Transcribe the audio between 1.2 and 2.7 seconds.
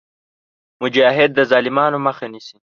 د ظالمانو مخه نیسي.